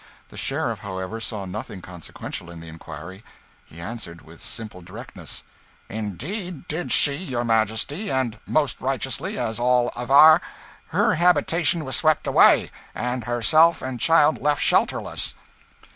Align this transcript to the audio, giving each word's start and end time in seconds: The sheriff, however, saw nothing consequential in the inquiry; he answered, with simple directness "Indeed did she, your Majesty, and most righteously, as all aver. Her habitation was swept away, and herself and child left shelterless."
The 0.29 0.35
sheriff, 0.35 0.79
however, 0.79 1.19
saw 1.19 1.45
nothing 1.45 1.79
consequential 1.79 2.49
in 2.49 2.59
the 2.59 2.67
inquiry; 2.67 3.23
he 3.67 3.79
answered, 3.79 4.23
with 4.23 4.41
simple 4.41 4.81
directness 4.81 5.43
"Indeed 5.89 6.67
did 6.67 6.91
she, 6.91 7.13
your 7.13 7.43
Majesty, 7.43 8.09
and 8.09 8.39
most 8.47 8.81
righteously, 8.81 9.37
as 9.37 9.59
all 9.59 9.91
aver. 9.95 10.41
Her 10.87 11.13
habitation 11.13 11.85
was 11.85 11.97
swept 11.97 12.25
away, 12.25 12.71
and 12.95 13.25
herself 13.25 13.83
and 13.83 13.99
child 13.99 14.41
left 14.41 14.63
shelterless." 14.63 15.35